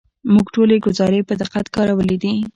[0.33, 2.33] موږ ټولې ګزارې په دقت کارولې دي.